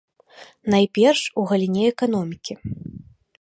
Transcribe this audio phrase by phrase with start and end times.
[0.73, 2.53] Найперш, у галіне эканомікі.